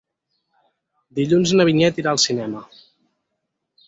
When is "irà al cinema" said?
2.05-2.63